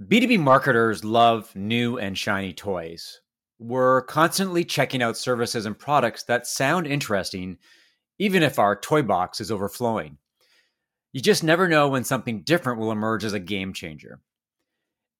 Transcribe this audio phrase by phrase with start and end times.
[0.00, 3.20] B2B marketers love new and shiny toys.
[3.58, 7.58] We're constantly checking out services and products that sound interesting,
[8.18, 10.16] even if our toy box is overflowing.
[11.12, 14.20] You just never know when something different will emerge as a game changer.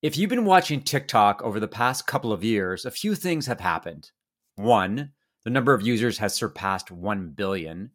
[0.01, 3.61] If you've been watching TikTok over the past couple of years, a few things have
[3.61, 4.11] happened.
[4.57, 5.11] One,
[5.45, 7.91] the number of users has surpassed 1 billion.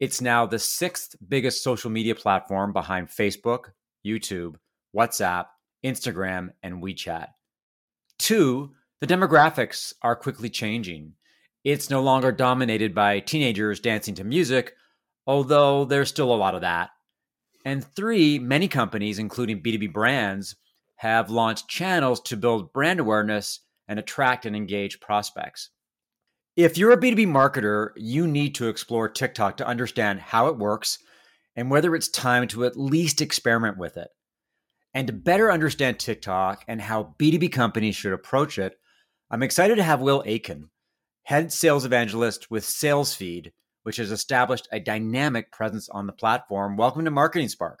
[0.00, 3.70] It's now the sixth biggest social media platform behind Facebook,
[4.04, 4.56] YouTube,
[4.94, 5.46] WhatsApp,
[5.86, 7.28] Instagram, and WeChat.
[8.18, 11.12] Two, the demographics are quickly changing.
[11.64, 14.74] It's no longer dominated by teenagers dancing to music,
[15.26, 16.90] although there's still a lot of that.
[17.64, 20.56] And three, many companies, including B2B brands,
[20.96, 25.70] have launched channels to build brand awareness and attract and engage prospects.
[26.56, 30.98] If you're a B2B marketer, you need to explore TikTok to understand how it works
[31.54, 34.08] and whether it's time to at least experiment with it.
[34.96, 38.78] And to better understand TikTok and how B2B companies should approach it,
[39.30, 40.70] I'm excited to have Will Aitken,
[41.24, 46.78] head sales evangelist with SalesFeed, which has established a dynamic presence on the platform.
[46.78, 47.80] Welcome to Marketing Spark.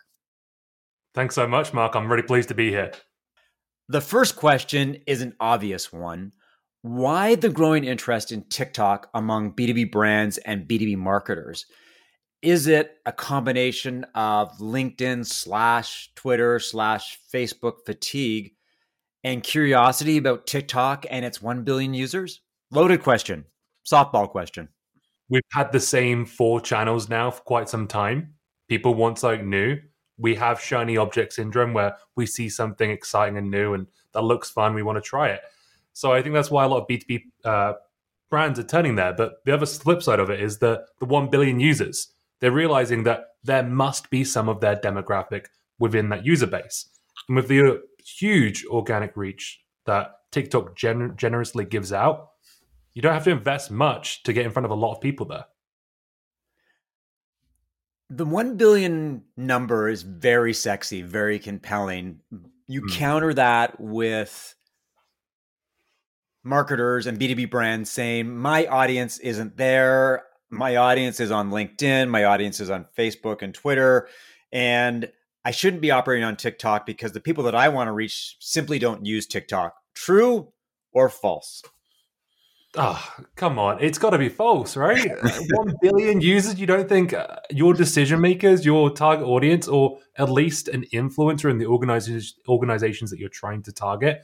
[1.14, 1.96] Thanks so much, Mark.
[1.96, 2.92] I'm really pleased to be here.
[3.88, 6.32] The first question is an obvious one.
[6.82, 11.64] Why the growing interest in TikTok among B2B brands and B2B marketers?
[12.42, 18.52] Is it a combination of LinkedIn slash Twitter slash Facebook fatigue
[19.24, 22.40] and curiosity about TikTok and its 1 billion users?
[22.70, 23.44] Loaded question,
[23.84, 24.68] softball question.
[25.28, 28.34] We've had the same four channels now for quite some time.
[28.68, 29.78] People want something new.
[30.18, 34.50] We have shiny object syndrome where we see something exciting and new and that looks
[34.50, 34.74] fun.
[34.74, 35.40] We want to try it.
[35.92, 37.72] So I think that's why a lot of B2B uh,
[38.30, 39.12] brands are turning there.
[39.12, 43.04] But the other flip side of it is the, the 1 billion users they're realizing
[43.04, 45.46] that there must be some of their demographic
[45.78, 46.88] within that user base.
[47.28, 52.30] And with the huge organic reach that TikTok gen- generously gives out,
[52.94, 55.26] you don't have to invest much to get in front of a lot of people
[55.26, 55.46] there.
[58.08, 62.20] The 1 billion number is very sexy, very compelling.
[62.68, 62.92] You mm.
[62.92, 64.54] counter that with
[66.44, 70.58] marketers and B2B brands saying, my audience isn't there Mm.
[70.58, 74.08] my audience is on LinkedIn, my audience is on Facebook and Twitter,
[74.52, 75.10] and
[75.44, 78.78] I shouldn't be operating on TikTok because the people that I want to reach simply
[78.78, 79.74] don't use TikTok.
[79.94, 80.52] True
[80.92, 81.62] or false?
[82.78, 83.82] Oh, come on.
[83.82, 85.10] It's got to be false, right?
[85.22, 86.58] Uh, 1 billion users.
[86.58, 91.50] You don't think uh, your decision makers, your target audience, or at least an influencer
[91.50, 94.20] in the organizations that you're trying to target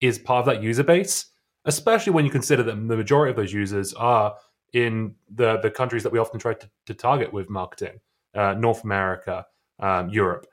[0.00, 1.26] is part of that user base?
[1.64, 4.34] Especially when you consider that the majority of those users are
[4.74, 8.00] in the the countries that we often try to, to target with marketing,
[8.34, 9.46] uh, North America,
[9.78, 10.46] um, Europe.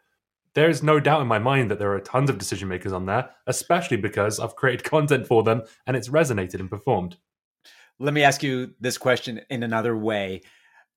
[0.54, 3.30] There's no doubt in my mind that there are tons of decision makers on there,
[3.48, 7.18] especially because I've created content for them and it's resonated and performed.
[8.00, 10.42] Let me ask you this question in another way.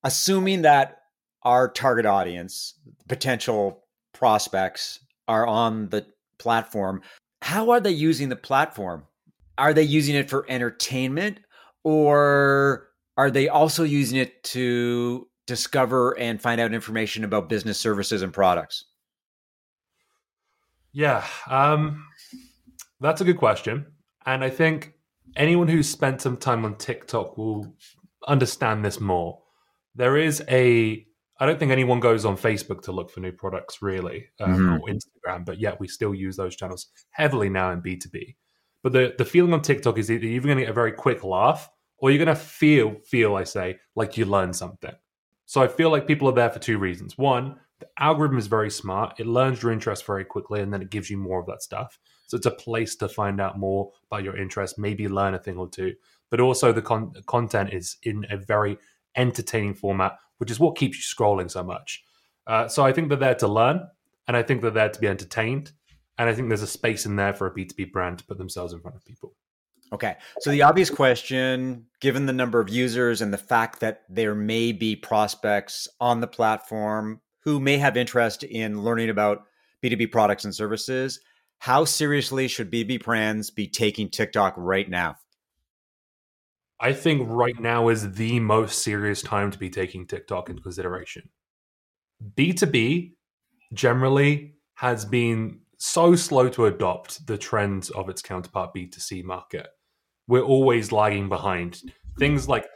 [0.05, 1.03] Assuming that
[1.43, 2.75] our target audience,
[3.09, 6.07] potential prospects, are on the
[6.39, 7.01] platform,
[7.41, 9.05] how are they using the platform?
[9.57, 11.41] Are they using it for entertainment
[11.85, 18.23] or are they also using it to discover and find out information about business services
[18.23, 18.87] and products?
[20.93, 22.07] Yeah, um,
[23.01, 23.87] that's a good question.
[24.27, 24.95] And I think
[25.37, 27.75] anyone who's spent some time on TikTok will
[28.27, 29.41] understand this more.
[29.95, 31.07] There is a,
[31.39, 34.73] I don't think anyone goes on Facebook to look for new products really, um, mm-hmm.
[34.75, 38.37] or Instagram, but yet we still use those channels heavily now in B2B.
[38.83, 40.93] But the, the feeling on TikTok is that you're even going to get a very
[40.93, 41.69] quick laugh
[42.05, 44.93] or you're going to feel feel I say like you learn something.
[45.47, 47.17] So I feel like people are there for two reasons.
[47.17, 49.19] One, the algorithm is very smart.
[49.19, 51.99] It learns your interest very quickly and then it gives you more of that stuff.
[52.27, 55.57] So it's a place to find out more about your interest, maybe learn a thing
[55.57, 55.95] or two.
[56.29, 58.77] But also the con- content is in a very
[59.17, 62.05] entertaining format, which is what keeps you scrolling so much.
[62.47, 63.81] Uh, so I think they're there to learn
[64.29, 65.73] and I think they're there to be entertained.
[66.19, 68.75] And I think there's a space in there for a B2B brand to put themselves
[68.75, 69.35] in front of people.
[69.95, 70.17] Okay.
[70.41, 74.73] So the obvious question, given the number of users and the fact that there may
[74.73, 79.45] be prospects on the platform who may have interest in learning about
[79.85, 81.21] B2B products and services,
[81.59, 85.15] how seriously should B2B brands be taking TikTok right now?
[86.81, 91.29] I think right now is the most serious time to be taking TikTok into consideration.
[92.37, 93.13] B2B
[93.73, 99.69] generally has been so slow to adopt the trends of its counterpart B2C market
[100.27, 101.83] we're always lagging behind.
[102.19, 102.67] Things like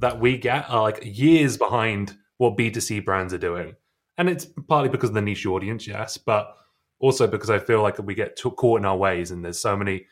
[0.00, 3.74] that we get are like years behind what B2C brands are doing.
[4.18, 6.54] And it's partly because of the niche audience, yes, but
[7.00, 10.06] Also, because I feel like we get caught in our ways, and there's so many.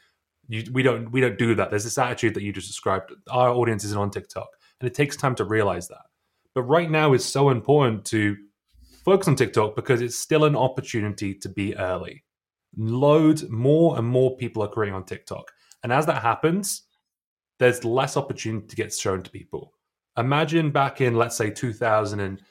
[0.49, 1.71] You, we don't we don't do that.
[1.71, 3.13] There's this attitude that you just described.
[3.31, 4.49] Our audience isn't on TikTok,
[4.81, 6.03] and it takes time to realize that.
[6.55, 8.37] But right now is so important to
[9.05, 12.25] focus on TikTok because it's still an opportunity to be early.
[12.77, 15.51] Loads more and more people are creating on TikTok,
[15.83, 16.83] and as that happens,
[17.59, 19.73] there's less opportunity to get shown to people.
[20.17, 22.43] Imagine back in let's say 2000 and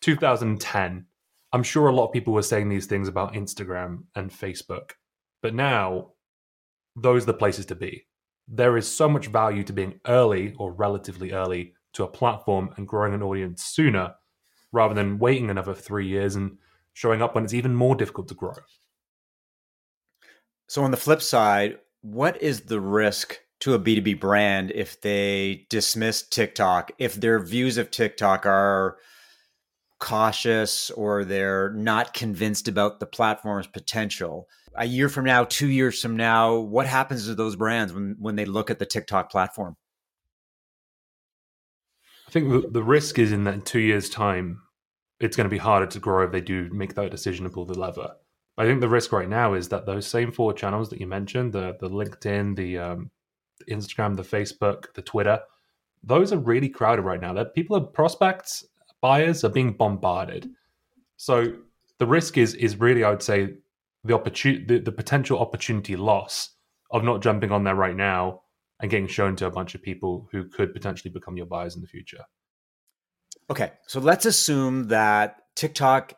[0.00, 1.06] 2010
[1.52, 4.92] I'm sure a lot of people were saying these things about Instagram and Facebook,
[5.42, 6.12] but now
[6.94, 8.06] those are the places to be.
[8.46, 12.86] There is so much value to being early or relatively early to a platform and
[12.86, 14.14] growing an audience sooner
[14.72, 16.56] rather than waiting another three years and
[16.92, 18.54] showing up when it's even more difficult to grow.
[20.68, 25.66] So, on the flip side, what is the risk to a B2B brand if they
[25.68, 28.96] dismiss TikTok, if their views of TikTok are
[29.98, 34.48] cautious or they're not convinced about the platform's potential.
[34.74, 38.34] A year from now, two years from now, what happens to those brands when, when
[38.34, 39.76] they look at the TikTok platform?
[42.26, 44.62] I think the, the risk is in that in two years' time,
[45.18, 47.66] it's going to be harder to grow if they do make that decision to pull
[47.66, 48.14] the lever.
[48.60, 51.52] I think the risk right now is that those same four channels that you mentioned
[51.52, 53.10] the the LinkedIn, the, um,
[53.68, 55.40] Instagram, the Facebook, the Twitter
[56.02, 57.32] those are really crowded right now.
[57.32, 58.64] That people are prospects
[59.00, 60.50] buyers are being bombarded.
[61.16, 61.54] So
[61.98, 63.54] the risk is is really, I would say,
[64.04, 66.50] the opportunity, the, the potential opportunity loss
[66.90, 68.42] of not jumping on there right now
[68.80, 71.82] and getting shown to a bunch of people who could potentially become your buyers in
[71.82, 72.24] the future.
[73.50, 76.14] Okay, so let's assume that TikTok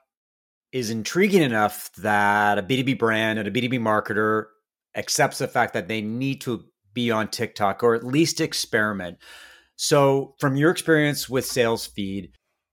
[0.73, 4.47] is intriguing enough that a B2B brand and a B2B marketer
[4.95, 6.65] accepts the fact that they need to
[6.95, 9.19] be on TikTok or at least experiment.
[9.77, 12.29] So, from your experience with SalesFeed,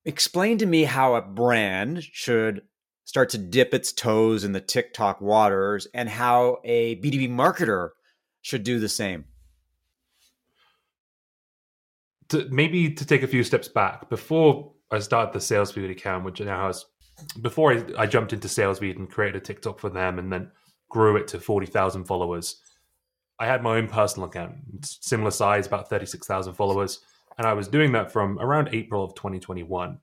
[0.06, 2.62] Explain to me how a brand should
[3.04, 7.90] start to dip its toes in the TikTok waters and how a B2B marketer
[8.42, 9.26] should do the same.
[12.30, 16.40] To, maybe to take a few steps back, before I started the SalesFeed account, which
[16.40, 16.86] now has,
[17.42, 20.52] before I, I jumped into SalesFeed and created a TikTok for them and then
[20.90, 22.62] grew it to 40,000 followers,
[23.40, 27.00] I had my own personal account, similar size, about 36,000 followers.
[27.38, 29.98] And I was doing that from around April of 2021.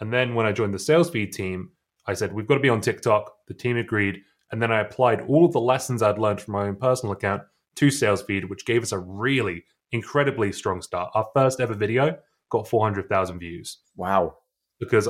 [0.00, 1.70] And then when I joined the SalesFeed team,
[2.06, 3.32] I said, we've got to be on TikTok.
[3.46, 4.22] The team agreed.
[4.50, 7.42] And then I applied all of the lessons I'd learned from my own personal account
[7.76, 11.10] to SalesFeed, which gave us a really incredibly strong start.
[11.14, 12.18] Our first ever video
[12.50, 13.78] got 400,000 views.
[13.94, 14.38] Wow.
[14.80, 15.08] Because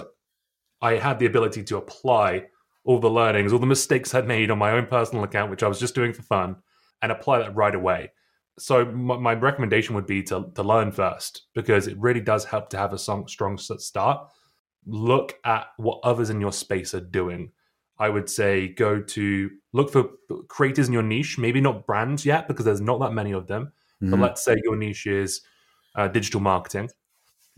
[0.83, 2.47] I had the ability to apply
[2.85, 5.69] all the learnings, all the mistakes I'd made on my own personal account, which I
[5.69, 6.57] was just doing for fun,
[7.03, 8.11] and apply that right away
[8.61, 12.69] so my, my, recommendation would be to, to learn first because it really does help
[12.71, 14.29] to have a strong, strong start.
[14.87, 17.53] Look at what others in your space are doing.
[17.99, 20.11] I would say go to look for
[20.49, 23.73] creators in your niche, maybe not brands yet because there's not that many of them.
[24.03, 24.11] Mm-hmm.
[24.11, 25.41] But let's say your niche is
[25.95, 26.91] uh, digital marketing.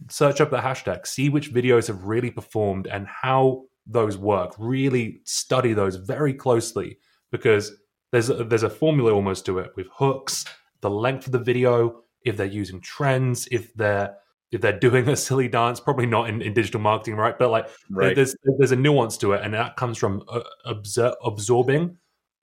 [0.08, 4.54] Search up the hashtag, see which videos have really performed and how those work.
[4.58, 6.98] Really study those very closely
[7.30, 7.72] because
[8.10, 10.44] there's a, there's a formula almost to it with hooks
[10.82, 14.14] the length of the video, if they're using trends, if they're
[14.50, 17.38] if they're doing a silly dance, probably not in, in digital marketing, right?
[17.38, 18.14] But like, right.
[18.14, 21.96] there's there's a nuance to it, and that comes from uh, absor- absorbing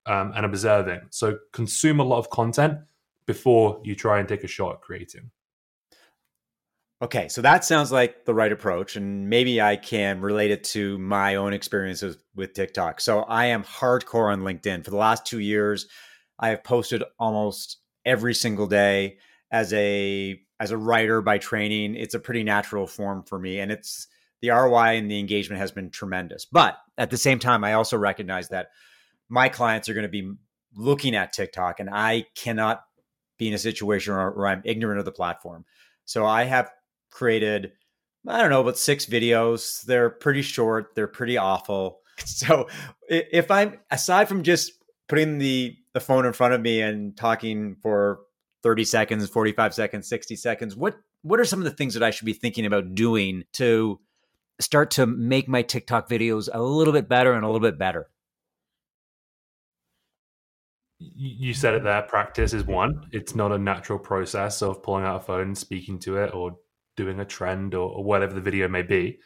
[0.06, 1.02] um, and observing.
[1.10, 2.78] So consume a lot of content
[3.26, 5.30] before you try and take a shot at creating.
[7.02, 10.98] Okay, so that sounds like the right approach, and maybe I can relate it to
[10.98, 13.00] my own experiences with TikTok.
[13.00, 15.86] So I am hardcore on LinkedIn for the last two years.
[16.38, 19.18] I have posted almost every single day
[19.50, 23.72] as a as a writer by training it's a pretty natural form for me and
[23.72, 24.06] it's
[24.40, 27.96] the ROI and the engagement has been tremendous but at the same time I also
[27.96, 28.68] recognize that
[29.28, 30.32] my clients are going to be
[30.74, 32.82] looking at TikTok and I cannot
[33.38, 35.64] be in a situation where, where I'm ignorant of the platform
[36.04, 36.70] so I have
[37.10, 37.72] created
[38.28, 42.68] I don't know about six videos they're pretty short they're pretty awful so
[43.08, 44.72] if I'm aside from just
[45.08, 48.20] putting the the phone in front of me and talking for
[48.62, 52.10] 30 seconds, 45 seconds, 60 seconds, what what are some of the things that I
[52.10, 54.00] should be thinking about doing to
[54.58, 58.08] start to make my TikTok videos a little bit better and a little bit better?
[60.98, 62.02] You said it there.
[62.02, 63.06] Practice is one.
[63.10, 66.56] It's not a natural process of pulling out a phone speaking to it or
[66.96, 69.18] doing a trend or, or whatever the video may be.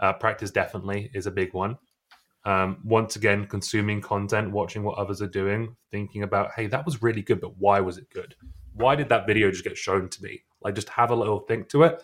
[0.00, 1.76] Uh, practice definitely is a big one.
[2.44, 7.02] Um, once again, consuming content, watching what others are doing, thinking about, hey, that was
[7.02, 8.34] really good, but why was it good?
[8.74, 10.42] Why did that video just get shown to me?
[10.60, 12.02] Like, just have a little think to it.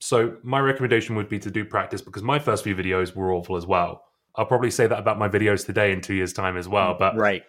[0.00, 3.56] So, my recommendation would be to do practice because my first few videos were awful
[3.56, 4.04] as well.
[4.36, 6.96] I'll probably say that about my videos today in two years' time as well.
[6.98, 7.42] But right,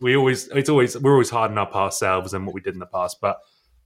[0.00, 2.86] we always it's always we're always hardening up ourselves and what we did in the
[2.86, 3.18] past.
[3.20, 3.38] But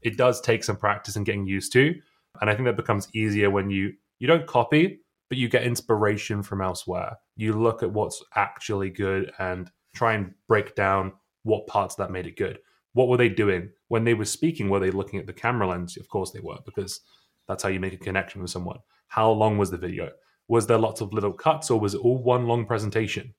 [0.02, 1.95] it does take some practice and getting used to.
[2.40, 6.43] And I think that becomes easier when you you don't copy, but you get inspiration
[6.43, 7.16] from elsewhere.
[7.37, 11.12] You look at what's actually good and try and break down
[11.43, 12.59] what parts that made it good.
[12.93, 14.71] What were they doing when they were speaking?
[14.71, 15.97] Were they looking at the camera lens?
[15.97, 17.00] Of course they were, because
[17.47, 18.78] that's how you make a connection with someone.
[19.09, 20.11] How long was the video?
[20.49, 23.35] Was there lots of little cuts, or was it all one long presentation?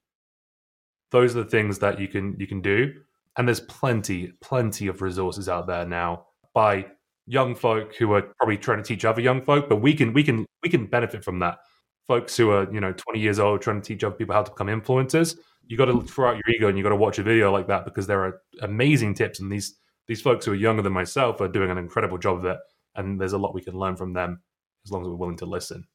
[1.11, 2.93] Those are the things that you can you can do,
[3.37, 6.87] and there's plenty plenty of resources out there now by
[7.27, 10.23] young folk who are probably trying to teach other young folk, but we can we
[10.23, 11.59] can we can benefit from that.
[12.07, 14.51] Folks who are you know 20 years old trying to teach other people how to
[14.51, 15.37] become influencers.
[15.67, 17.67] You got to throw out your ego and you got to watch a video like
[17.67, 19.75] that because there are amazing tips, and these
[20.07, 22.57] these folks who are younger than myself are doing an incredible job of it,
[22.95, 24.41] and there's a lot we can learn from them
[24.85, 25.85] as long as we're willing to listen.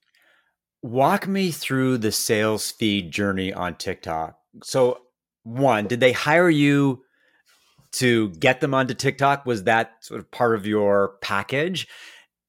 [0.83, 4.37] Walk me through the sales feed journey on TikTok.
[4.65, 4.99] So,
[5.45, 7.05] one, did they hire you
[7.93, 9.47] to get them onto TikTok?
[9.47, 11.89] Was that sort of part of your package?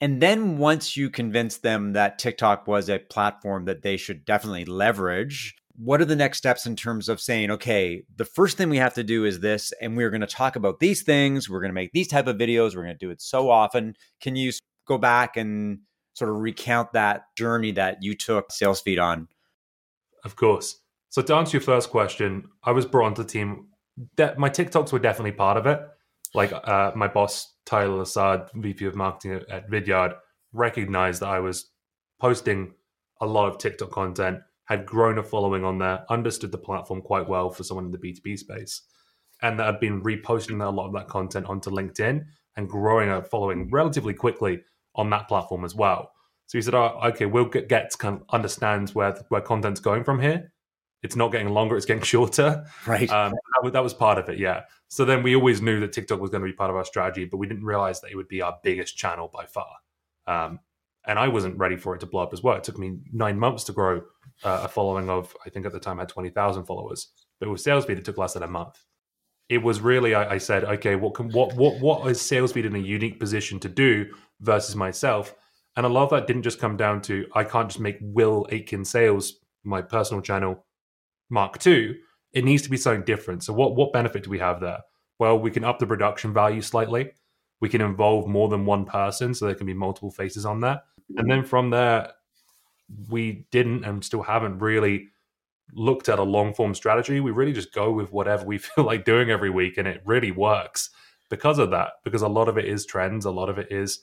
[0.02, 4.66] And then once you convinced them that TikTok was a platform that they should definitely
[4.66, 8.78] leverage, what are the next steps in terms of saying, okay, the first thing we
[8.78, 11.50] have to do is this, and we're going to talk about these things.
[11.50, 12.76] We're going to make these type of videos.
[12.76, 13.96] We're going to do it so often.
[14.22, 14.52] Can you
[14.88, 15.80] go back and
[16.14, 19.28] sort of recount that journey that you took SalesFeed on?
[20.24, 20.80] Of course.
[21.10, 23.68] So to answer your first question, I was brought onto the team
[24.16, 25.82] de- my TikToks were definitely part of it.
[26.34, 30.16] Like uh, my boss Tyler Lessard, VP of Marketing at, at Vidyard,
[30.52, 31.72] recognized that I was
[32.20, 32.74] posting
[33.22, 37.28] a lot of TikTok content, had grown a following on there, understood the platform quite
[37.28, 38.82] well for someone in the B2B space,
[39.42, 43.24] and that I'd been reposting a lot of that content onto LinkedIn and growing a
[43.24, 44.62] following relatively quickly
[44.96, 46.12] on that platform as well.
[46.48, 49.80] So he said, oh, okay, we'll get, get to kind of understand where where content's
[49.80, 50.53] going from here
[51.04, 52.66] it's not getting longer; it's getting shorter.
[52.88, 53.10] Right.
[53.10, 54.40] Um, that, was, that was part of it.
[54.40, 54.64] Yeah.
[54.88, 57.26] So then we always knew that TikTok was going to be part of our strategy,
[57.26, 59.76] but we didn't realize that it would be our biggest channel by far.
[60.28, 60.60] Um,
[61.06, 62.56] and I wasn't ready for it to blow up as well.
[62.56, 64.02] It took me nine months to grow
[64.44, 67.64] uh, a following of, I think at the time I had 20,000 followers, but with
[67.64, 68.80] SalesFeed, it took less than a month.
[69.50, 72.76] It was really, I, I said, okay, what can, what, what, what is SalesFeed in
[72.76, 75.36] a unique position to do versus myself?
[75.76, 78.48] And a lot of that didn't just come down to, I can't just make Will
[78.52, 80.66] Aitken sales, my personal channel,
[81.34, 81.98] Mark II,
[82.32, 83.44] it needs to be something different.
[83.44, 84.80] So what what benefit do we have there?
[85.20, 87.12] Well, we can up the production value slightly.
[87.60, 90.84] We can involve more than one person, so there can be multiple faces on that.
[91.18, 92.12] And then from there,
[93.10, 95.10] we didn't and still haven't really
[95.74, 97.20] looked at a long form strategy.
[97.20, 100.32] We really just go with whatever we feel like doing every week, and it really
[100.32, 100.90] works
[101.30, 101.94] because of that.
[102.04, 104.02] Because a lot of it is trends, a lot of it is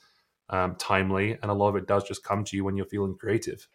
[0.49, 3.17] um, timely, and a lot of it does just come to you when you're feeling
[3.17, 3.69] creative.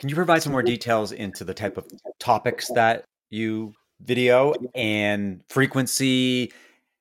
[0.00, 1.86] Can you provide some more details into the type of
[2.18, 6.54] topics that you video and frequency?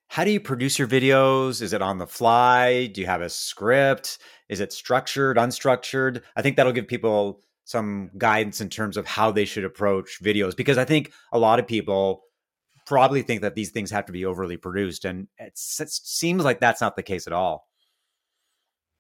[0.10, 1.62] How do you produce your videos?
[1.62, 2.88] Is it on the fly?
[2.88, 4.18] Do you have a script?
[4.50, 6.24] Is it structured, unstructured?
[6.36, 10.54] I think that'll give people some guidance in terms of how they should approach videos
[10.54, 12.24] because I think a lot of people
[12.86, 16.82] probably think that these things have to be overly produced and it seems like that's
[16.82, 17.70] not the case at all.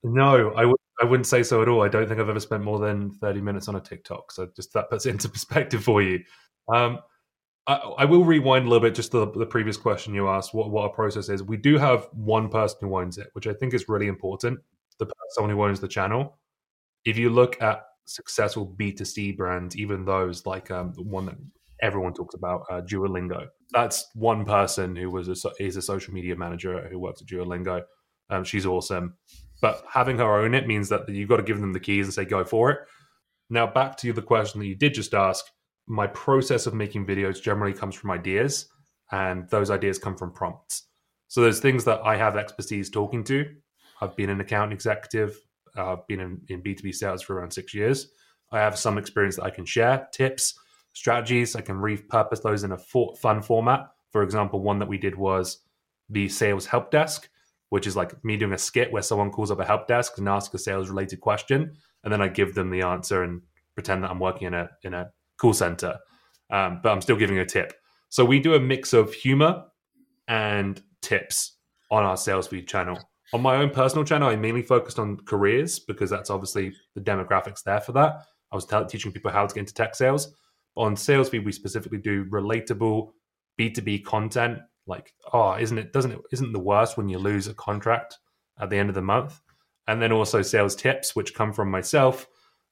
[0.03, 1.81] No, I would I wouldn't say so at all.
[1.81, 4.31] I don't think I've ever spent more than 30 minutes on a TikTok.
[4.31, 6.19] So just that puts it into perspective for you.
[6.73, 6.99] Um,
[7.67, 10.71] I, I, will rewind a little bit just the, the previous question you asked, what,
[10.71, 11.43] what our process is.
[11.43, 14.59] We do have one person who owns it, which I think is really important.
[14.97, 16.37] The someone who owns the channel.
[17.05, 21.35] If you look at successful B2C brands, even those like um, the one that
[21.81, 26.35] everyone talks about, uh, Duolingo, that's one person who was a, is a social media
[26.35, 27.83] manager who works at Duolingo.
[28.29, 29.15] Um, she's awesome.
[29.61, 32.13] But having her own it means that you've got to give them the keys and
[32.13, 32.79] say, go for it.
[33.49, 35.45] Now, back to the question that you did just ask.
[35.87, 38.67] My process of making videos generally comes from ideas,
[39.11, 40.83] and those ideas come from prompts.
[41.27, 43.45] So there's things that I have expertise talking to.
[44.01, 45.35] I've been an account executive.
[45.75, 48.11] Uh, I've been in, in B2B sales for around six years.
[48.51, 50.53] I have some experience that I can share, tips,
[50.93, 51.55] strategies.
[51.55, 53.91] I can repurpose those in a fun format.
[54.11, 55.59] For example, one that we did was
[56.09, 57.29] the sales help desk
[57.69, 60.27] which is like me doing a skit where someone calls up a help desk and
[60.27, 61.73] asks a sales related question,
[62.03, 63.41] and then I give them the answer and
[63.75, 65.97] pretend that I'm working in a in a call center,
[66.49, 67.73] um, but I'm still giving a tip.
[68.09, 69.65] So we do a mix of humor
[70.27, 71.57] and tips
[71.91, 72.99] on our sales feed channel.
[73.33, 77.63] On my own personal channel, I mainly focused on careers because that's obviously the demographics
[77.63, 78.23] there for that.
[78.51, 80.33] I was t- teaching people how to get into tech sales.
[80.75, 83.11] On sales feed, we specifically do relatable
[83.59, 84.59] B2B content
[84.89, 88.17] like oh isn't it doesn't it isn't the worst when you lose a contract
[88.59, 89.41] at the end of the month
[89.87, 92.27] and then also sales tips which come from myself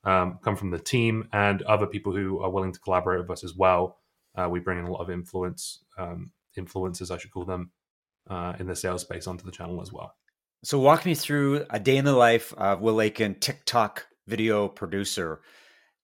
[0.08, 3.44] um, come from the team and other people who are willing to collaborate with us
[3.44, 3.98] as well.
[4.36, 7.72] Uh, we bring in a lot of influence um, influencers, I should call them,
[8.30, 10.16] uh, in the sales space onto the channel as well.
[10.64, 15.42] So, walk me through a day in the life of Will Aitken, TikTok video producer.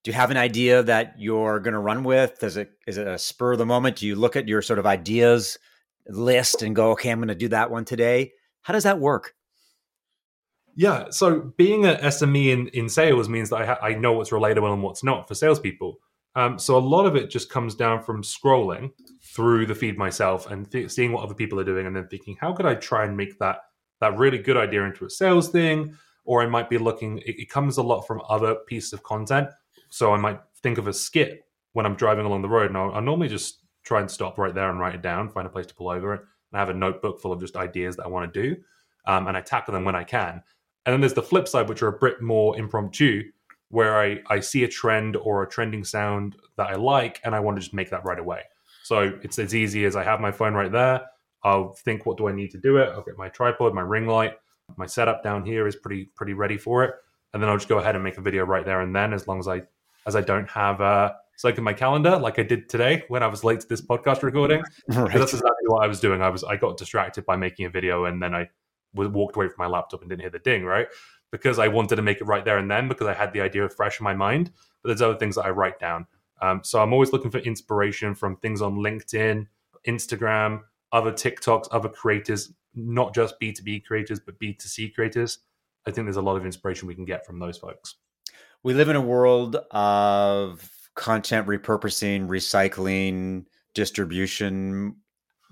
[0.03, 2.39] Do you have an idea that you're going to run with?
[2.39, 3.97] Does it is it a spur of the moment?
[3.97, 5.57] Do you look at your sort of ideas
[6.07, 8.31] list and go, okay, I'm going to do that one today?
[8.61, 9.33] How does that work?
[10.75, 14.31] Yeah, so being an SME in, in sales means that I, ha- I know what's
[14.31, 15.99] relatable and what's not for salespeople.
[16.35, 18.91] Um, so a lot of it just comes down from scrolling
[19.21, 22.37] through the feed myself and th- seeing what other people are doing, and then thinking,
[22.41, 23.57] how could I try and make that
[24.01, 25.95] that really good idea into a sales thing?
[26.25, 27.19] Or I might be looking.
[27.19, 29.49] It, it comes a lot from other pieces of content.
[29.89, 33.01] So I might think of a skit when I'm driving along the road, and I'll
[33.01, 35.75] normally just try and stop right there and write it down, find a place to
[35.75, 38.33] pull over it, and I have a notebook full of just ideas that I want
[38.33, 38.55] to do,
[39.05, 40.41] um, and I tackle them when I can.
[40.85, 43.23] And then there's the flip side, which are a bit more impromptu,
[43.69, 47.39] where I, I see a trend or a trending sound that I like and I
[47.39, 48.41] want to just make that right away.
[48.83, 51.01] So it's as easy as I have my phone right there.
[51.43, 52.89] I'll think, what do I need to do it?
[52.89, 54.33] I'll get my tripod, my ring light,
[54.77, 56.93] my setup down here is pretty pretty ready for it,
[57.33, 59.27] and then I'll just go ahead and make a video right there and then, as
[59.27, 59.63] long as I
[60.05, 60.81] as I don't have
[61.43, 63.81] uh, like in my calendar, like I did today when I was late to this
[63.81, 64.63] podcast recording.
[64.87, 65.13] Right.
[65.13, 66.21] That's exactly what I was doing.
[66.21, 68.49] I was I got distracted by making a video, and then I
[68.93, 70.87] walked away from my laptop and didn't hear the ding, right?
[71.31, 73.67] Because I wanted to make it right there and then because I had the idea
[73.69, 74.51] fresh in my mind.
[74.81, 76.05] But there's other things that I write down.
[76.41, 79.47] Um, so I'm always looking for inspiration from things on LinkedIn,
[79.87, 80.61] Instagram,
[80.91, 85.39] other TikToks, other creators, not just B2B creators, but B2C creators.
[85.87, 87.95] I think there's a lot of inspiration we can get from those folks.
[88.61, 94.95] We live in a world of content repurposing, recycling, distribution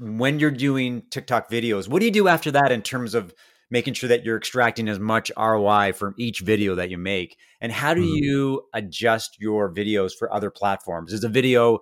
[0.01, 3.33] when you're doing TikTok videos, what do you do after that in terms of
[3.69, 7.38] making sure that you're extracting as much ROI from each video that you make?
[7.62, 8.15] And how do mm.
[8.15, 11.13] you adjust your videos for other platforms?
[11.13, 11.79] Is a video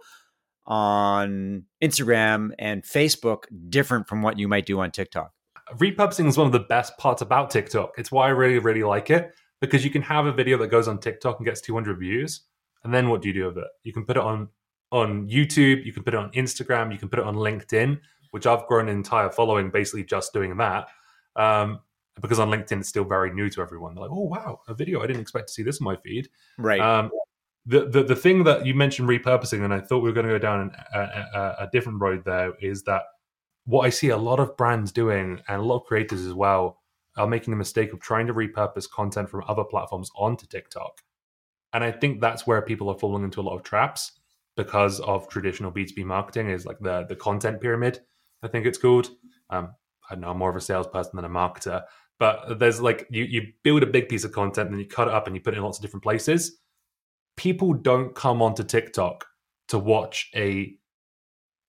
[0.66, 5.32] on Instagram and Facebook different from what you might do on TikTok?
[5.78, 7.92] Repurposing is one of the best parts about TikTok.
[7.98, 9.32] It's why I really, really like it
[9.62, 12.42] because you can have a video that goes on TikTok and gets 200 views.
[12.84, 13.68] And then what do you do with it?
[13.84, 14.50] You can put it on
[14.92, 18.00] on YouTube, you can put it on Instagram, you can put it on LinkedIn,
[18.32, 20.88] which I've grown an entire following basically just doing that.
[21.36, 21.82] Um,
[22.22, 23.96] because on LinkedIn it's still very new to everyone.
[23.96, 25.02] They're like, "Oh wow, a video!
[25.02, 26.80] I didn't expect to see this in my feed." Right.
[26.80, 27.12] Um,
[27.66, 30.34] the, the the thing that you mentioned repurposing, and I thought we were going to
[30.34, 33.04] go down a, a, a different road there, is that
[33.66, 36.82] what I see a lot of brands doing and a lot of creators as well
[37.18, 41.02] are making the mistake of trying to repurpose content from other platforms onto TikTok.
[41.74, 44.14] And I think that's where people are falling into a lot of traps
[44.58, 48.02] because of traditional B2B marketing is like the the content pyramid,
[48.44, 49.10] I think it's called.
[49.50, 49.74] Um,
[50.10, 51.84] I don't know, I'm more of a salesperson than a marketer.
[52.20, 55.08] But there's like you you build a big piece of content and then you cut
[55.08, 56.58] it up and you put it in lots of different places.
[57.38, 59.26] People don't come onto TikTok
[59.70, 60.76] to watch a,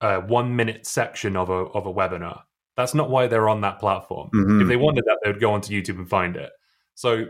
[0.01, 2.41] a one minute section of a of a webinar.
[2.75, 4.29] That's not why they're on that platform.
[4.35, 4.61] Mm-hmm.
[4.63, 6.51] If they wanted that, they would go onto YouTube and find it.
[6.95, 7.25] So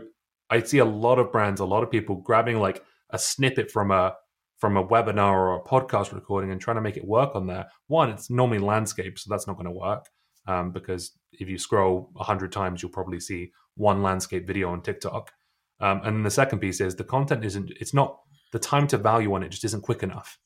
[0.52, 3.90] I see a lot of brands, a lot of people grabbing like a snippet from
[3.90, 4.14] a
[4.58, 7.66] from a webinar or a podcast recording and trying to make it work on there,
[7.88, 10.06] one, it's normally landscape, so that's not going to work
[10.46, 14.80] um, because if you scroll a 100 times, you'll probably see one landscape video on
[14.80, 15.32] TikTok.
[15.80, 18.20] Um, and the second piece is the content isn't, it's not,
[18.52, 20.38] the time to value on it just isn't quick enough.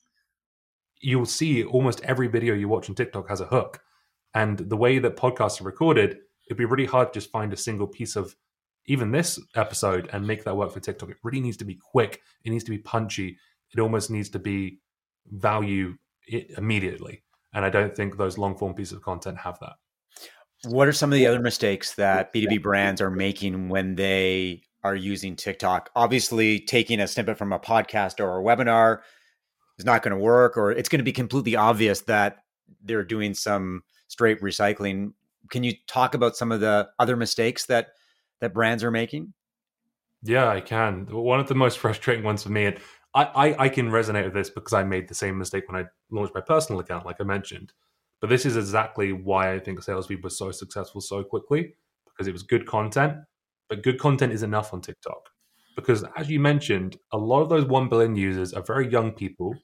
[1.02, 3.80] You'll see almost every video you watch on TikTok has a hook.
[4.32, 6.16] And the way that podcasts are recorded,
[6.46, 8.34] it'd be really hard to just find a single piece of
[8.86, 11.10] even this episode and make that work for TikTok.
[11.10, 12.22] It really needs to be quick.
[12.44, 13.38] It needs to be punchy
[13.72, 14.80] it almost needs to be
[15.30, 15.96] value
[16.56, 17.22] immediately.
[17.52, 19.74] And I don't think those long form pieces of content have that.
[20.64, 24.94] What are some of the other mistakes that B2B brands are making when they are
[24.94, 25.90] using TikTok?
[25.94, 29.00] Obviously, taking a snippet from a podcast or a webinar
[29.78, 32.38] is not going to work, or it's going to be completely obvious that
[32.82, 35.12] they're doing some straight recycling.
[35.50, 37.88] Can you talk about some of the other mistakes that
[38.40, 39.32] that brands are making?
[40.22, 41.06] Yeah, I can.
[41.10, 42.78] One of the most frustrating ones for me, and
[43.14, 45.88] I, I, I can resonate with this because I made the same mistake when I
[46.10, 47.72] launched my personal account, like I mentioned.
[48.20, 51.74] But this is exactly why I think SalesFeed was so successful so quickly
[52.06, 53.18] because it was good content.
[53.68, 55.28] But good content is enough on TikTok
[55.74, 59.54] because, as you mentioned, a lot of those 1 billion users are very young people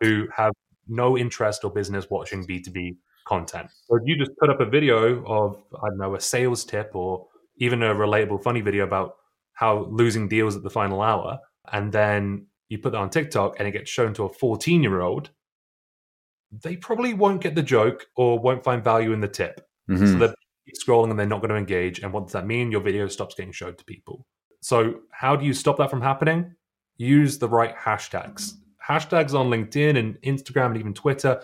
[0.00, 0.52] who have
[0.88, 2.96] no interest or business watching B2B
[3.26, 3.70] content.
[3.86, 6.90] So if you just put up a video of, I don't know, a sales tip
[6.94, 9.16] or even a relatable, funny video about
[9.52, 11.38] how losing deals at the final hour,
[11.72, 15.00] and then you put that on TikTok and it gets shown to a 14 year
[15.00, 15.30] old,
[16.62, 19.60] they probably won't get the joke or won't find value in the tip.
[19.88, 20.06] Mm-hmm.
[20.06, 20.34] So they're
[20.74, 22.00] scrolling and they're not going to engage.
[22.00, 22.70] And what does that mean?
[22.70, 24.26] Your video stops getting showed to people.
[24.60, 26.54] So, how do you stop that from happening?
[26.96, 28.52] use the right hashtags.
[28.86, 31.40] Hashtags on LinkedIn and Instagram and even Twitter,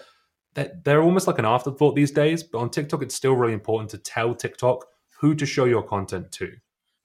[0.54, 2.42] they're almost like an afterthought these days.
[2.42, 4.84] But on TikTok, it's still really important to tell TikTok
[5.20, 6.50] who to show your content to.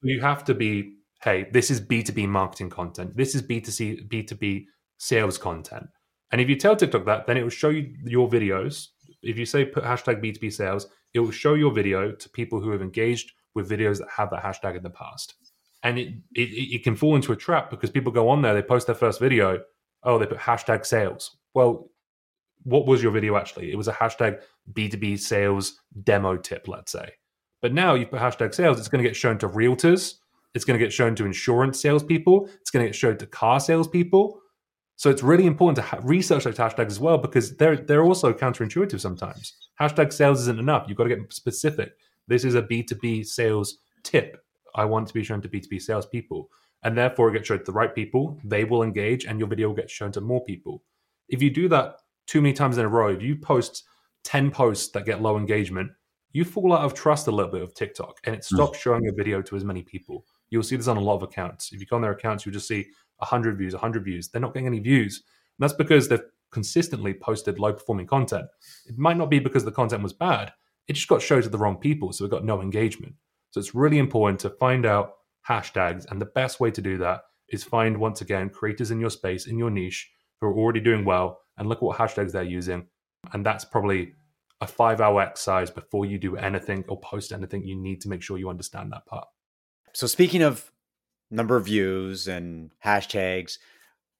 [0.02, 3.16] You have to be, hey, this is B2B marketing content.
[3.16, 4.64] This is B2C, B2B
[4.98, 5.86] sales content.
[6.32, 8.88] And if you tell TikTok that, then it will show you your videos.
[9.22, 12.70] If you say put hashtag B2B sales, it will show your video to people who
[12.70, 15.34] have engaged with videos that have that hashtag in the past.
[15.82, 18.62] And it, it, it can fall into a trap because people go on there, they
[18.62, 19.60] post their first video,
[20.02, 21.36] oh, they put hashtag sales.
[21.54, 21.90] Well,
[22.64, 23.70] what was your video actually?
[23.70, 24.40] It was a hashtag
[24.72, 27.12] B2B sales demo tip, let's say.
[27.62, 30.14] But now you put hashtag sales, it's going to get shown to realtors,
[30.54, 33.60] it's going to get shown to insurance salespeople, it's going to get shown to car
[33.60, 34.40] salespeople.
[34.96, 38.32] So it's really important to ha- research those hashtags as well because they're they're also
[38.32, 39.54] counterintuitive sometimes.
[39.80, 40.86] Hashtag sales isn't enough.
[40.88, 41.92] You've got to get specific.
[42.28, 44.42] This is a B2B sales tip.
[44.74, 46.50] I want to be shown to B2B salespeople.
[46.82, 49.68] And therefore it gets shown to the right people, they will engage and your video
[49.68, 50.82] will get shown to more people.
[51.28, 53.84] If you do that too many times in a row, if you post
[54.24, 55.90] 10 posts that get low engagement,
[56.36, 58.56] you fall out of trust a little bit of TikTok and it hmm.
[58.56, 60.26] stops showing your video to as many people.
[60.50, 61.72] You'll see this on a lot of accounts.
[61.72, 64.28] If you go on their accounts, you'll just see 100 views, 100 views.
[64.28, 65.22] They're not getting any views.
[65.58, 66.20] And that's because they've
[66.52, 68.44] consistently posted low performing content.
[68.84, 70.52] It might not be because the content was bad,
[70.88, 72.12] it just got shown to the wrong people.
[72.12, 73.14] So it got no engagement.
[73.50, 75.14] So it's really important to find out
[75.48, 76.04] hashtags.
[76.10, 79.46] And the best way to do that is find, once again, creators in your space,
[79.46, 82.86] in your niche, who are already doing well, and look at what hashtags they're using.
[83.32, 84.12] And that's probably
[84.60, 87.64] a five hour exercise before you do anything or post anything.
[87.64, 89.28] You need to make sure you understand that part.
[89.92, 90.70] So, speaking of
[91.30, 93.58] number of views and hashtags,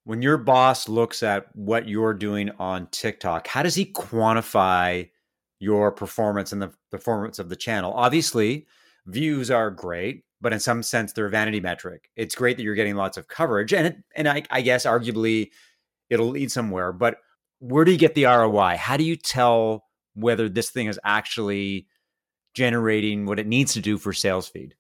[0.04, 5.10] when your boss looks at what you're doing on TikTok, how does he quantify
[5.58, 7.92] your performance and the performance of the channel?
[7.92, 8.66] Obviously,
[9.06, 12.10] views are great, but in some sense, they're a vanity metric.
[12.14, 15.50] It's great that you're getting lots of coverage, and and I, I guess arguably
[16.10, 16.92] it'll lead somewhere.
[16.92, 17.16] But
[17.58, 18.76] where do you get the ROI?
[18.76, 19.85] How do you tell
[20.16, 21.86] whether this thing is actually
[22.54, 24.74] generating what it needs to do for sales feed?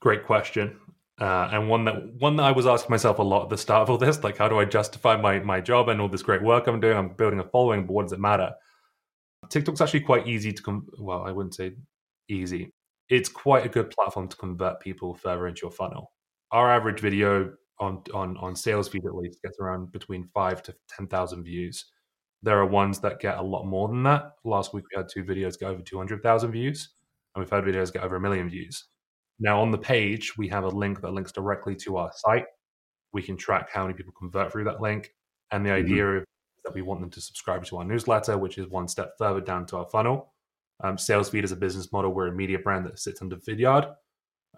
[0.00, 0.78] Great question.
[1.20, 3.82] Uh, and one that one that I was asking myself a lot at the start
[3.82, 6.42] of all this, like how do I justify my my job and all this great
[6.42, 6.96] work I'm doing?
[6.96, 8.52] I'm building a following, but what does it matter?
[9.48, 10.86] TikTok's actually quite easy to come.
[10.98, 11.76] Well, I wouldn't say
[12.28, 12.72] easy.
[13.08, 16.12] It's quite a good platform to convert people further into your funnel.
[16.50, 20.74] Our average video on on on sales feed at least gets around between five to
[20.88, 21.84] ten thousand views.
[22.44, 24.32] There are ones that get a lot more than that.
[24.44, 26.90] Last week we had two videos get over two hundred thousand views,
[27.34, 28.84] and we've had videos get over a million views.
[29.40, 32.44] Now on the page we have a link that links directly to our site.
[33.14, 35.14] We can track how many people convert through that link,
[35.52, 35.86] and the mm-hmm.
[35.86, 36.24] idea is
[36.66, 39.64] that we want them to subscribe to our newsletter, which is one step further down
[39.66, 40.34] to our funnel.
[40.82, 42.12] Um, SalesFeed is a business model.
[42.12, 43.94] We're a media brand that sits under Vidyard.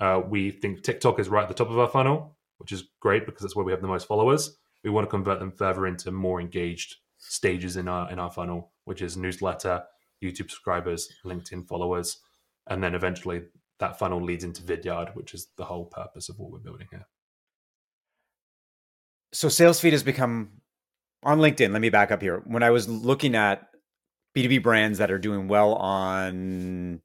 [0.00, 3.26] Uh, we think TikTok is right at the top of our funnel, which is great
[3.26, 4.56] because that's where we have the most followers.
[4.82, 6.96] We want to convert them further into more engaged
[7.28, 9.84] stages in our in our funnel, which is newsletter,
[10.22, 12.18] YouTube subscribers, LinkedIn followers,
[12.66, 13.42] and then eventually
[13.78, 17.06] that funnel leads into Vidyard, which is the whole purpose of what we're building here.
[19.32, 20.62] So SalesFeed has become
[21.22, 21.72] on LinkedIn.
[21.72, 22.42] Let me back up here.
[22.46, 23.66] When I was looking at
[24.34, 27.02] B2B brands that are doing well on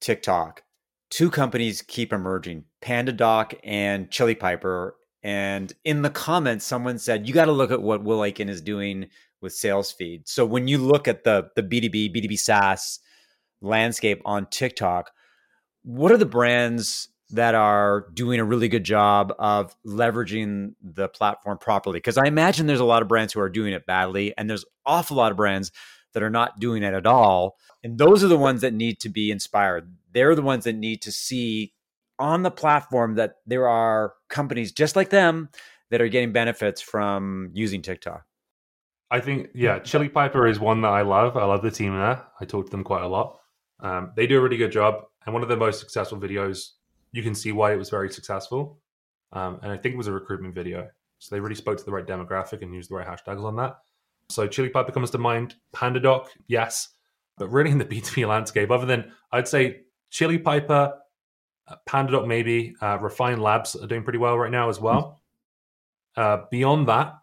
[0.00, 0.62] TikTok,
[1.10, 4.96] two companies keep emerging PandaDoc and Chili Piper.
[5.22, 8.60] And in the comments, someone said, you got to look at what Will Aitken is
[8.60, 9.08] doing
[9.40, 10.28] with SalesFeed.
[10.28, 13.00] So when you look at the, the B2B, B2B SaaS
[13.60, 15.10] landscape on TikTok,
[15.82, 21.58] what are the brands that are doing a really good job of leveraging the platform
[21.58, 21.98] properly?
[21.98, 24.64] Because i imagine there's a lot of brands who are doing it badly and there's
[24.86, 25.72] awful lot of brands
[26.14, 27.56] that are not doing it at all.
[27.84, 29.94] And those are the ones that need to be inspired.
[30.12, 31.74] They're the ones that need to see
[32.18, 35.48] on the platform that there are companies just like them
[35.90, 38.24] that are getting benefits from using tiktok
[39.10, 42.22] i think yeah chili piper is one that i love i love the team there
[42.40, 43.38] i talk to them quite a lot
[43.80, 46.70] um, they do a really good job and one of the most successful videos
[47.12, 48.78] you can see why it was very successful.
[49.32, 50.88] Um, and I think it was a recruitment video.
[51.18, 53.78] So they really spoke to the right demographic and used the right hashtags on that.
[54.30, 55.56] So Chili Piper comes to mind.
[55.74, 56.88] PandaDoc, yes.
[57.36, 60.94] But really in the B2B landscape, other than I'd say Chili Piper,
[61.68, 65.20] uh, PandaDoc maybe, uh, Refine Labs are doing pretty well right now as well.
[66.16, 67.14] Uh, beyond that,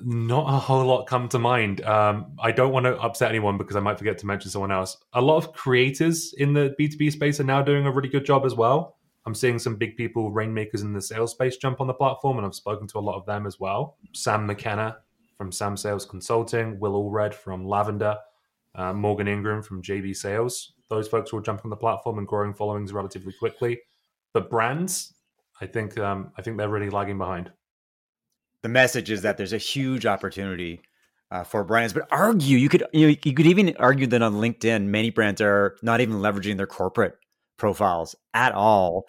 [0.00, 1.82] not a whole lot come to mind.
[1.82, 4.96] Um, I don't want to upset anyone because I might forget to mention someone else.
[5.12, 8.44] A lot of creators in the B2B space are now doing a really good job
[8.44, 8.96] as well.
[9.26, 12.46] I'm seeing some big people, rainmakers in the sales space, jump on the platform, and
[12.46, 13.96] I've spoken to a lot of them as well.
[14.12, 14.98] Sam McKenna
[15.38, 18.16] from Sam Sales Consulting, Will Allred from Lavender,
[18.74, 20.74] uh, Morgan Ingram from JB Sales.
[20.94, 23.80] Those folks will jump on the platform and growing followings relatively quickly.
[24.32, 25.12] But brands,
[25.60, 27.50] I think um, I think they're really lagging behind.
[28.62, 30.82] The message is that there's a huge opportunity
[31.32, 34.34] uh, for brands, but argue you could you know you could even argue that on
[34.34, 37.16] LinkedIn, many brands are not even leveraging their corporate
[37.56, 39.08] profiles at all,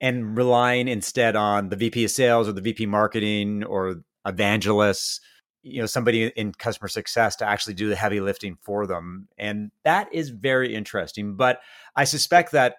[0.00, 5.20] and relying instead on the VP of sales or the VP marketing or evangelists
[5.62, 9.70] you know somebody in customer success to actually do the heavy lifting for them and
[9.84, 11.60] that is very interesting but
[11.96, 12.76] i suspect that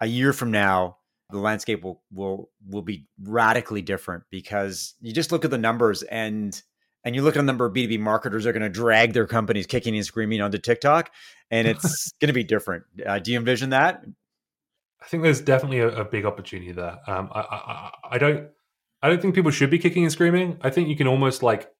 [0.00, 0.96] a year from now
[1.30, 6.02] the landscape will will will be radically different because you just look at the numbers
[6.04, 6.62] and
[7.04, 9.26] and you look at the number of b2b marketers that are going to drag their
[9.26, 11.10] companies kicking and screaming onto tiktok
[11.50, 12.84] and it's going to be different.
[13.04, 14.04] Uh, do you envision that?
[15.00, 16.98] I think there's definitely a, a big opportunity there.
[17.06, 18.48] Um, I, I, I don't
[19.02, 20.58] I don't think people should be kicking and screaming.
[20.62, 21.70] I think you can almost like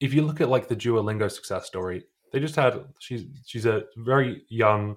[0.00, 3.84] if you look at like the Duolingo success story, they just had she's she's a
[3.96, 4.96] very young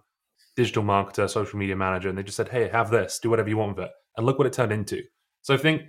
[0.56, 3.58] digital marketer, social media manager, and they just said, "Hey, have this, do whatever you
[3.58, 5.04] want with it," and look what it turned into.
[5.42, 5.84] So I think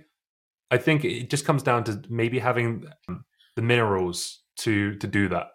[0.69, 2.85] I think it just comes down to maybe having
[3.55, 5.47] the minerals to to do that,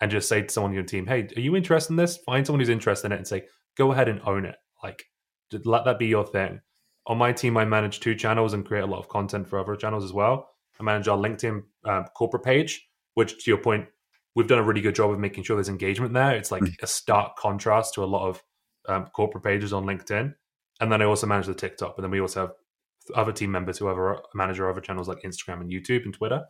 [0.00, 2.44] and just say to someone in your team, "Hey, are you interested in this?" Find
[2.44, 3.44] someone who's interested in it and say,
[3.76, 5.04] "Go ahead and own it." Like,
[5.64, 6.60] let that be your thing.
[7.06, 9.76] On my team, I manage two channels and create a lot of content for other
[9.76, 10.50] channels as well.
[10.80, 13.86] I manage our LinkedIn uh, corporate page, which to your point,
[14.34, 16.36] we've done a really good job of making sure there's engagement there.
[16.36, 16.74] It's like mm.
[16.82, 18.42] a stark contrast to a lot of
[18.86, 20.34] um, corporate pages on LinkedIn.
[20.80, 22.52] And then I also manage the TikTok, but then we also have
[23.14, 26.44] other team members who have a manager other channels like Instagram and YouTube and Twitter.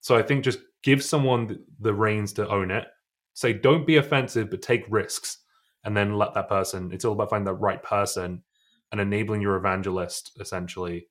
[0.00, 2.86] So I think just give someone the reins to own it.
[3.34, 5.38] Say, don't be offensive, but take risks,
[5.82, 6.92] and then let that person.
[6.92, 8.44] It's all about finding the right person
[8.92, 11.08] and enabling your evangelist essentially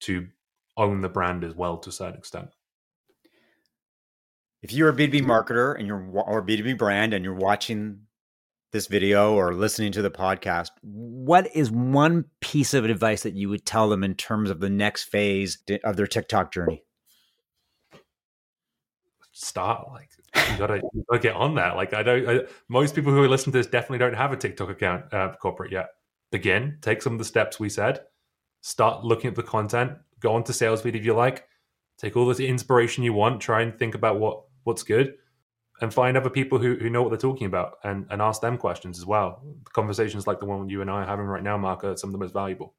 [0.00, 0.28] to
[0.76, 2.50] own the brand as well to a certain extent
[4.62, 8.00] if you're a B2B marketer and you're or B2B brand and you're watching
[8.70, 13.48] this video or listening to the podcast, what is one piece of advice that you
[13.48, 16.84] would tell them in terms of the next phase of their TikTok journey?
[19.32, 20.10] Start like
[20.50, 21.74] you gotta, you gotta get on that.
[21.74, 22.28] Like I don't.
[22.28, 25.34] I, most people who are listening to this definitely don't have a TikTok account uh,
[25.40, 25.88] corporate yet.
[26.30, 26.78] Begin.
[26.80, 28.00] Take some of the steps we said.
[28.60, 29.92] Start looking at the content.
[30.20, 31.46] Go on to SalesFeed if you like.
[31.98, 33.40] Take all the inspiration you want.
[33.40, 35.14] Try and think about what what's good
[35.80, 38.56] and find other people who, who know what they're talking about and, and ask them
[38.56, 39.42] questions as well.
[39.72, 42.12] Conversations like the one you and I are having right now, Mark, are some of
[42.12, 42.74] the most valuable.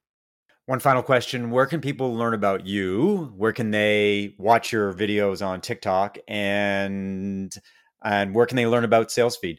[0.66, 3.34] One final question Where can people learn about you?
[3.36, 6.18] Where can they watch your videos on TikTok?
[6.28, 7.54] And
[8.02, 9.58] and where can they learn about SalesFeed?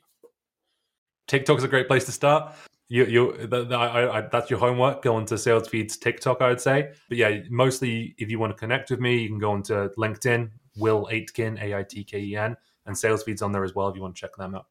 [1.27, 2.55] TikTok is a great place to start.
[2.89, 5.03] You, you, the, the, I, I, that's your homework.
[5.03, 6.91] Go onto SalesFeed's TikTok, I would say.
[7.09, 10.51] But yeah, mostly if you want to connect with me, you can go onto LinkedIn.
[10.77, 12.57] Will Aitken, A I T K E N,
[12.87, 14.67] and SalesFeed's on there as well if you want to check them out.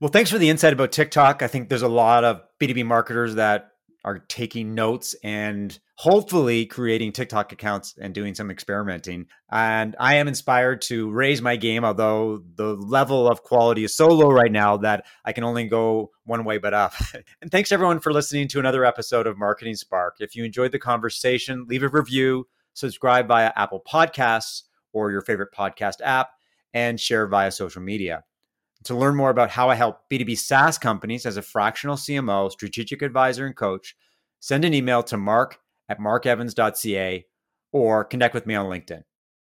[0.00, 1.42] Well, thanks for the insight about TikTok.
[1.42, 3.72] I think there's a lot of B2B marketers that
[4.04, 9.26] are taking notes and hopefully creating TikTok accounts and doing some experimenting.
[9.50, 14.06] And I am inspired to raise my game, although the level of quality is so
[14.06, 16.92] low right now that I can only go one way but up.
[17.42, 20.16] and thanks everyone for listening to another episode of Marketing Spark.
[20.20, 24.62] If you enjoyed the conversation, leave a review, subscribe via Apple Podcasts
[24.96, 26.30] or your favorite podcast app,
[26.72, 28.24] and share via social media.
[28.84, 33.02] To learn more about how I help B2B SaaS companies as a fractional CMO, strategic
[33.02, 33.94] advisor, and coach,
[34.40, 37.26] send an email to mark at markevans.ca
[37.72, 39.02] or connect with me on LinkedIn.